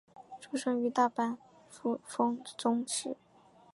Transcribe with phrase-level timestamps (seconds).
[0.39, 1.37] 出身于大阪
[1.69, 3.15] 府丰中市。